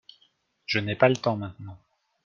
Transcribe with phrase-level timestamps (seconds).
[0.65, 1.77] Je n’ai pas le temps maintenant.